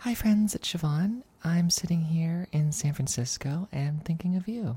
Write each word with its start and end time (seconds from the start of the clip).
Hi, 0.00 0.14
friends, 0.14 0.54
it's 0.54 0.72
Siobhan. 0.72 1.22
I'm 1.42 1.68
sitting 1.70 2.02
here 2.02 2.46
in 2.52 2.70
San 2.70 2.92
Francisco 2.92 3.66
and 3.72 4.04
thinking 4.04 4.36
of 4.36 4.46
you. 4.46 4.76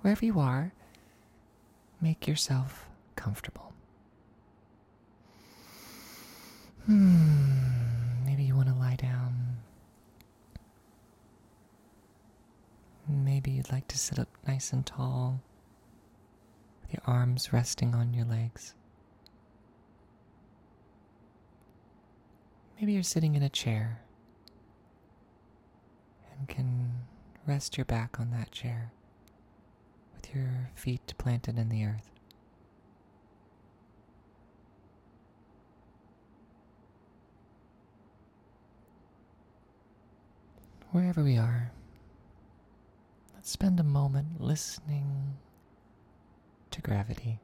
Wherever 0.00 0.24
you 0.24 0.40
are, 0.40 0.72
make 2.00 2.26
yourself 2.26 2.86
comfortable. 3.14 3.72
Hmm, 6.86 8.24
maybe 8.24 8.42
you 8.42 8.56
want 8.56 8.68
to 8.68 8.74
lie 8.74 8.96
down. 8.96 9.58
Maybe 13.08 13.52
you'd 13.52 13.70
like 13.70 13.86
to 13.88 13.98
sit 13.98 14.18
up 14.18 14.28
nice 14.48 14.72
and 14.72 14.84
tall 14.84 15.40
with 16.82 16.92
your 16.94 17.02
arms 17.06 17.52
resting 17.52 17.94
on 17.94 18.12
your 18.14 18.24
legs. 18.24 18.74
Maybe 22.78 22.92
you're 22.92 23.02
sitting 23.02 23.34
in 23.34 23.42
a 23.42 23.48
chair 23.48 24.00
and 26.38 26.46
can 26.48 26.92
rest 27.46 27.78
your 27.78 27.86
back 27.86 28.20
on 28.20 28.30
that 28.32 28.50
chair 28.50 28.92
with 30.14 30.34
your 30.34 30.70
feet 30.74 31.14
planted 31.16 31.58
in 31.58 31.70
the 31.70 31.84
earth. 31.84 32.10
Wherever 40.90 41.22
we 41.22 41.36
are, 41.36 41.72
let's 43.34 43.50
spend 43.50 43.80
a 43.80 43.84
moment 43.84 44.40
listening 44.40 45.36
to 46.70 46.80
gravity. 46.80 47.40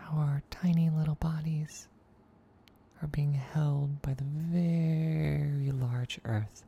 How 0.00 0.18
our 0.18 0.42
tiny 0.64 0.88
little 0.88 1.16
bodies 1.16 1.88
are 3.02 3.08
being 3.08 3.34
held 3.34 4.00
by 4.00 4.14
the 4.14 4.24
very 4.24 5.70
large 5.70 6.18
earth. 6.24 6.64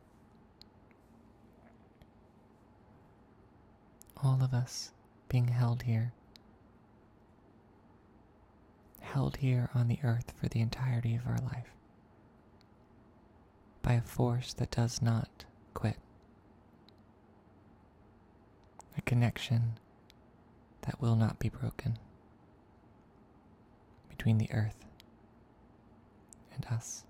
All 4.23 4.43
of 4.43 4.53
us 4.53 4.91
being 5.29 5.47
held 5.47 5.81
here. 5.81 6.13
Held 8.99 9.37
here 9.37 9.71
on 9.73 9.87
the 9.87 9.97
earth 10.03 10.31
for 10.39 10.47
the 10.47 10.61
entirety 10.61 11.15
of 11.15 11.25
our 11.25 11.39
life 11.39 11.71
by 13.81 13.93
a 13.93 14.01
force 14.01 14.53
that 14.53 14.69
does 14.69 15.01
not 15.01 15.45
quit. 15.73 15.97
A 18.95 19.01
connection 19.01 19.79
that 20.81 21.01
will 21.01 21.15
not 21.15 21.39
be 21.39 21.49
broken 21.49 21.97
between 24.27 24.45
the 24.45 24.53
earth 24.53 24.85
and 26.53 26.65
us. 26.65 27.05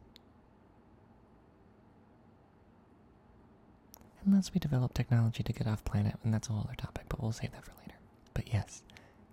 Unless 4.23 4.53
we 4.53 4.59
develop 4.59 4.93
technology 4.93 5.41
to 5.41 5.51
get 5.51 5.65
off 5.65 5.83
planet, 5.83 6.19
and 6.23 6.31
that's 6.31 6.47
a 6.47 6.51
whole 6.51 6.61
other 6.61 6.75
topic, 6.77 7.05
but 7.09 7.19
we'll 7.19 7.31
save 7.31 7.53
that 7.53 7.65
for 7.65 7.71
later. 7.81 7.97
But 8.35 8.53
yes, 8.53 8.83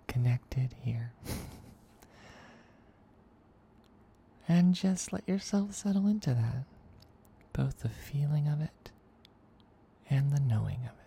connected 0.07 0.73
here. 0.81 1.11
and 4.47 4.73
just 4.73 5.13
let 5.13 5.29
yourself 5.29 5.75
settle 5.75 6.07
into 6.07 6.33
that 6.33 6.63
both 7.53 7.81
the 7.81 7.89
feeling 7.89 8.47
of 8.47 8.61
it 8.61 8.89
and 10.09 10.31
the 10.31 10.39
knowing 10.39 10.79
of 10.85 10.97
it. 10.97 11.04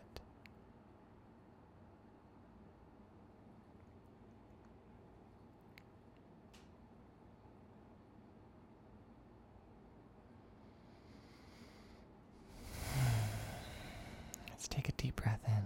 Let's 14.58 14.66
take 14.66 14.88
a 14.88 14.92
deep 14.92 15.14
breath 15.14 15.38
in. 15.46 15.62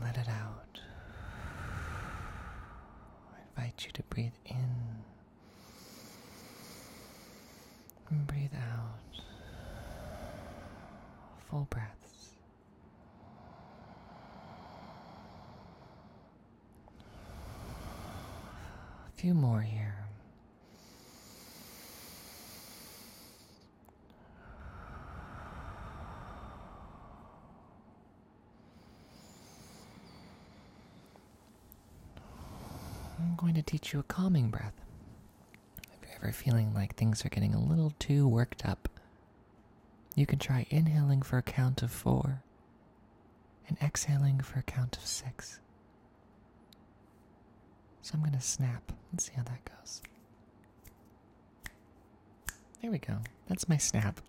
Let 0.00 0.16
it 0.16 0.28
out. 0.28 0.78
I 3.34 3.38
invite 3.60 3.84
you 3.84 3.90
to 3.94 4.04
breathe 4.04 4.36
in 4.46 5.02
and 8.08 8.24
breathe 8.24 8.54
out. 8.54 9.24
Full 11.50 11.66
breaths. 11.70 12.36
A 19.08 19.10
few 19.20 19.34
more 19.34 19.62
here. 19.62 19.81
I'm 33.22 33.36
going 33.36 33.54
to 33.54 33.62
teach 33.62 33.92
you 33.92 34.00
a 34.00 34.04
calming 34.04 34.50
breath. 34.50 34.74
If 35.78 36.08
you're 36.08 36.16
ever 36.16 36.32
feeling 36.32 36.74
like 36.74 36.96
things 36.96 37.24
are 37.24 37.28
getting 37.28 37.54
a 37.54 37.62
little 37.62 37.92
too 37.98 38.26
worked 38.26 38.66
up, 38.66 38.88
you 40.16 40.26
can 40.26 40.38
try 40.38 40.66
inhaling 40.70 41.22
for 41.22 41.38
a 41.38 41.42
count 41.42 41.82
of 41.82 41.90
four 41.92 42.42
and 43.68 43.78
exhaling 43.80 44.40
for 44.40 44.58
a 44.58 44.62
count 44.62 44.96
of 44.96 45.06
six. 45.06 45.60
So 48.02 48.14
I'm 48.14 48.20
going 48.20 48.32
to 48.32 48.40
snap. 48.40 48.92
Let's 49.12 49.26
see 49.26 49.32
how 49.36 49.44
that 49.44 49.64
goes. 49.64 50.02
There 52.80 52.90
we 52.90 52.98
go. 52.98 53.18
That's 53.46 53.68
my 53.68 53.76
snap. 53.76 54.20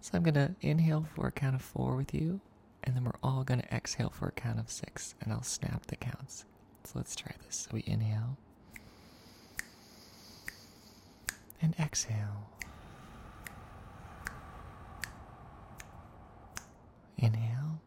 So 0.00 0.10
I'm 0.14 0.24
going 0.24 0.34
to 0.34 0.54
inhale 0.60 1.06
for 1.14 1.28
a 1.28 1.32
count 1.32 1.54
of 1.54 1.62
four 1.62 1.94
with 1.94 2.12
you, 2.12 2.40
and 2.82 2.96
then 2.96 3.04
we're 3.04 3.12
all 3.22 3.44
going 3.44 3.60
to 3.60 3.74
exhale 3.74 4.10
for 4.10 4.26
a 4.26 4.32
count 4.32 4.58
of 4.58 4.70
six, 4.70 5.14
and 5.20 5.32
I'll 5.32 5.44
snap 5.44 5.86
the 5.86 5.96
counts. 5.96 6.44
So 6.84 6.92
let's 6.96 7.16
try 7.16 7.32
this. 7.46 7.56
So 7.56 7.70
we 7.72 7.82
inhale 7.86 8.36
and 11.62 11.74
exhale. 11.80 12.50
Inhale. 17.16 17.80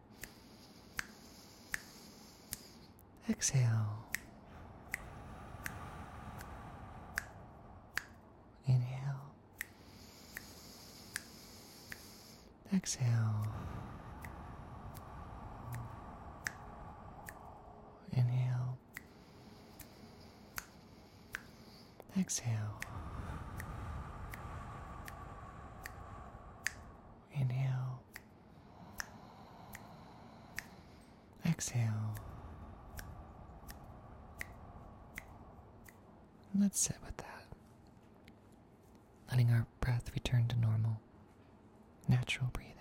Exhale. 3.29 4.05
Inhale. 8.65 9.31
Exhale. 12.73 13.47
Inhale. 18.13 18.77
Exhale. 22.27 22.81
Inhale. 27.33 28.01
Exhale. 31.45 32.15
Let's 36.59 36.81
sit 36.81 36.97
with 37.05 37.15
that. 37.15 37.45
Letting 39.31 39.49
our 39.51 39.65
breath 39.79 40.11
return 40.13 40.49
to 40.49 40.59
normal, 40.59 40.99
natural 42.09 42.49
breathing. 42.51 42.73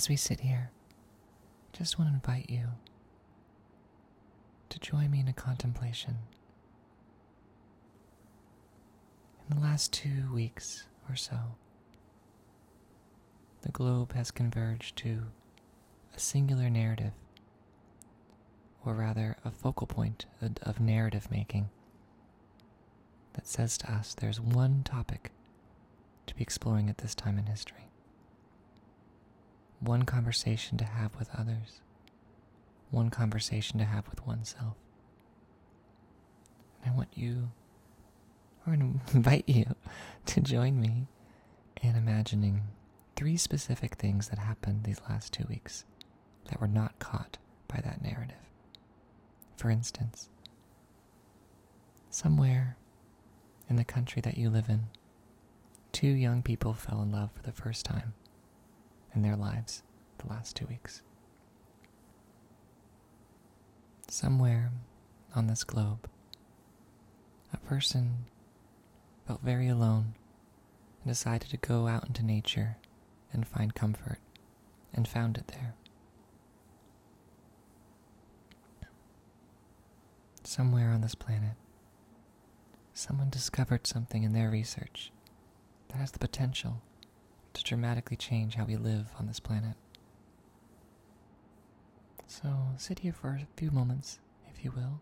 As 0.00 0.08
we 0.08 0.16
sit 0.16 0.40
here, 0.40 0.70
just 1.74 1.98
want 1.98 2.10
to 2.10 2.14
invite 2.14 2.48
you 2.48 2.68
to 4.70 4.78
join 4.78 5.10
me 5.10 5.20
in 5.20 5.28
a 5.28 5.34
contemplation. 5.34 6.16
In 9.42 9.58
the 9.58 9.62
last 9.62 9.92
two 9.92 10.32
weeks 10.32 10.86
or 11.06 11.16
so, 11.16 11.36
the 13.60 13.70
globe 13.72 14.14
has 14.14 14.30
converged 14.30 14.96
to 14.96 15.24
a 16.16 16.18
singular 16.18 16.70
narrative, 16.70 17.12
or 18.86 18.94
rather, 18.94 19.36
a 19.44 19.50
focal 19.50 19.86
point 19.86 20.24
of 20.62 20.80
narrative 20.80 21.30
making 21.30 21.68
that 23.34 23.46
says 23.46 23.76
to 23.76 23.92
us 23.92 24.14
there's 24.14 24.40
one 24.40 24.82
topic 24.82 25.30
to 26.26 26.34
be 26.34 26.40
exploring 26.40 26.88
at 26.88 26.96
this 26.96 27.14
time 27.14 27.38
in 27.38 27.44
history 27.44 27.89
one 29.80 30.02
conversation 30.02 30.76
to 30.78 30.84
have 30.84 31.16
with 31.18 31.30
others, 31.36 31.80
one 32.90 33.10
conversation 33.10 33.78
to 33.78 33.84
have 33.84 34.08
with 34.08 34.26
oneself. 34.26 34.76
And 36.82 36.92
I 36.92 36.96
want 36.96 37.08
you, 37.14 37.50
or 38.66 38.74
invite 39.14 39.48
you, 39.48 39.74
to 40.26 40.40
join 40.40 40.80
me 40.80 41.06
in 41.82 41.96
imagining 41.96 42.62
three 43.16 43.36
specific 43.36 43.96
things 43.96 44.28
that 44.28 44.38
happened 44.38 44.84
these 44.84 45.00
last 45.08 45.32
two 45.32 45.44
weeks 45.48 45.84
that 46.46 46.60
were 46.60 46.68
not 46.68 46.98
caught 46.98 47.38
by 47.68 47.80
that 47.82 48.02
narrative. 48.02 48.36
For 49.56 49.70
instance, 49.70 50.28
somewhere 52.10 52.76
in 53.68 53.76
the 53.76 53.84
country 53.84 54.20
that 54.22 54.36
you 54.36 54.50
live 54.50 54.68
in, 54.68 54.84
two 55.92 56.08
young 56.08 56.42
people 56.42 56.74
fell 56.74 57.02
in 57.02 57.12
love 57.12 57.30
for 57.32 57.42
the 57.42 57.52
first 57.52 57.84
time 57.84 58.14
in 59.14 59.22
their 59.22 59.36
lives 59.36 59.82
the 60.18 60.28
last 60.28 60.56
two 60.56 60.66
weeks. 60.66 61.02
Somewhere 64.08 64.72
on 65.34 65.46
this 65.46 65.64
globe, 65.64 66.08
a 67.52 67.56
person 67.58 68.26
felt 69.26 69.42
very 69.42 69.68
alone 69.68 70.14
and 71.02 71.12
decided 71.12 71.50
to 71.50 71.56
go 71.56 71.86
out 71.86 72.06
into 72.06 72.24
nature 72.24 72.76
and 73.32 73.46
find 73.46 73.74
comfort 73.74 74.18
and 74.92 75.06
found 75.06 75.38
it 75.38 75.48
there. 75.48 75.74
Somewhere 80.42 80.90
on 80.90 81.00
this 81.00 81.14
planet, 81.14 81.54
someone 82.92 83.30
discovered 83.30 83.86
something 83.86 84.24
in 84.24 84.32
their 84.32 84.50
research 84.50 85.12
that 85.88 85.98
has 85.98 86.10
the 86.10 86.18
potential 86.18 86.82
to 87.54 87.64
dramatically 87.64 88.16
change 88.16 88.54
how 88.54 88.64
we 88.64 88.76
live 88.76 89.08
on 89.18 89.26
this 89.26 89.40
planet. 89.40 89.76
So 92.26 92.48
sit 92.76 93.00
here 93.00 93.12
for 93.12 93.30
a 93.30 93.46
few 93.56 93.70
moments, 93.70 94.20
if 94.48 94.64
you 94.64 94.70
will, 94.70 95.00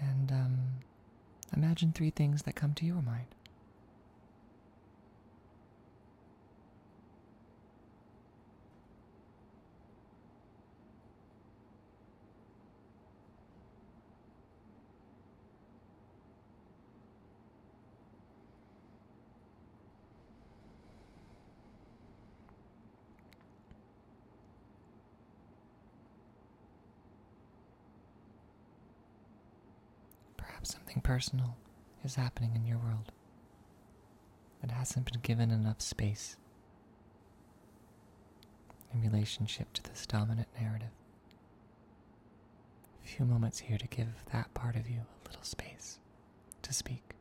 and 0.00 0.32
um, 0.32 0.58
imagine 1.56 1.92
three 1.92 2.10
things 2.10 2.42
that 2.42 2.56
come 2.56 2.74
to 2.74 2.84
your 2.84 3.02
mind. 3.02 3.34
Perhaps 30.62 30.74
something 30.74 31.02
personal 31.02 31.56
is 32.04 32.14
happening 32.14 32.52
in 32.54 32.64
your 32.64 32.78
world 32.78 33.10
that 34.60 34.70
hasn't 34.70 35.10
been 35.10 35.20
given 35.20 35.50
enough 35.50 35.80
space 35.80 36.36
in 38.94 39.02
relationship 39.02 39.72
to 39.72 39.82
this 39.82 40.06
dominant 40.06 40.46
narrative. 40.60 40.92
A 43.04 43.08
few 43.08 43.26
moments 43.26 43.58
here 43.58 43.76
to 43.76 43.88
give 43.88 44.06
that 44.32 44.54
part 44.54 44.76
of 44.76 44.88
you 44.88 45.00
a 45.00 45.28
little 45.28 45.42
space 45.42 45.98
to 46.62 46.72
speak. 46.72 47.16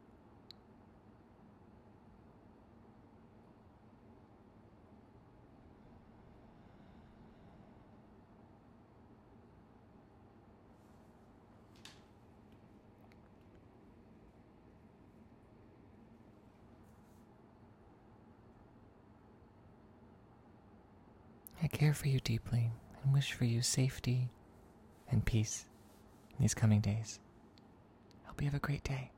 Care 21.71 21.94
for 21.94 22.07
you 22.07 22.19
deeply 22.19 22.71
and 23.03 23.13
wish 23.13 23.33
for 23.33 23.45
you 23.45 23.62
safety 23.62 24.29
and 25.09 25.25
peace 25.25 25.65
in 26.31 26.41
these 26.41 26.53
coming 26.53 26.81
days. 26.81 27.19
Hope 28.25 28.41
you 28.41 28.45
have 28.45 28.56
a 28.56 28.59
great 28.59 28.83
day. 28.83 29.12